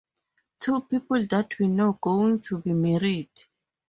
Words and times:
Two 0.59 0.81
people 0.81 1.27
that 1.27 1.59
we 1.59 1.67
know 1.67 1.99
going 2.01 2.39
to 2.39 2.57
be 2.57 2.73
married. 2.73 3.29